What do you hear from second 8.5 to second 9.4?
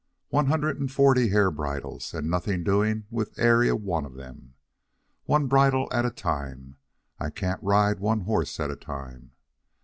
at a time.